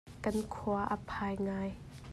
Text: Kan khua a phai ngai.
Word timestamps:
Kan 0.23 0.37
khua 0.51 0.81
a 0.95 0.97
phai 1.07 1.33
ngai. 1.45 1.69